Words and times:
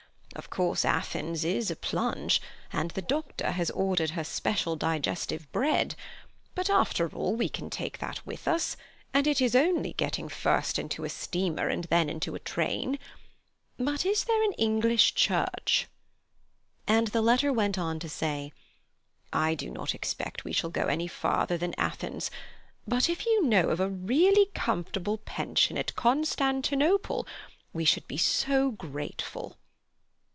Of 0.33 0.49
course, 0.49 0.85
Athens 0.85 1.43
is 1.43 1.69
a 1.69 1.75
plunge, 1.75 2.41
and 2.71 2.91
the 2.91 3.01
doctor 3.01 3.51
has 3.51 3.69
ordered 3.69 4.11
her 4.11 4.23
special 4.23 4.77
digestive 4.77 5.51
bread; 5.51 5.93
but, 6.55 6.69
after 6.69 7.13
all, 7.13 7.35
we 7.35 7.49
can 7.49 7.69
take 7.69 7.99
that 7.99 8.25
with 8.25 8.47
us, 8.47 8.77
and 9.13 9.27
it 9.27 9.41
is 9.41 9.57
only 9.57 9.91
getting 9.91 10.29
first 10.29 10.79
into 10.79 11.03
a 11.03 11.09
steamer 11.09 11.67
and 11.67 11.83
then 11.85 12.09
into 12.09 12.33
a 12.33 12.39
train. 12.39 12.97
But 13.77 14.05
is 14.05 14.23
there 14.23 14.41
an 14.41 14.53
English 14.53 15.15
Church?" 15.15 15.87
And 16.87 17.07
the 17.09 17.21
letter 17.21 17.51
went 17.51 17.77
on 17.77 17.99
to 17.99 18.07
say: 18.07 18.53
"I 19.33 19.53
do 19.53 19.69
not 19.69 19.93
expect 19.93 20.45
we 20.45 20.53
shall 20.53 20.69
go 20.71 20.85
any 20.87 21.07
further 21.07 21.57
than 21.57 21.75
Athens, 21.77 22.31
but 22.87 23.09
if 23.09 23.25
you 23.25 23.45
knew 23.45 23.69
of 23.69 23.81
a 23.81 23.89
really 23.89 24.45
comfortable 24.55 25.17
pension 25.17 25.77
at 25.77 25.95
Constantinople, 25.97 27.27
we 27.73 27.83
should 27.83 28.07
be 28.07 28.17
so 28.17 28.71
grateful." 28.71 29.57